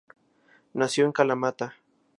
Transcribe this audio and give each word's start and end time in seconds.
Nació 0.73 1.05
en 1.05 1.11
Kalamata. 1.11 1.75